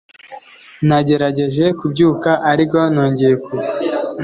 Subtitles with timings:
[0.87, 3.73] Nagerageje kubyuka, ariko nongeye kugwa.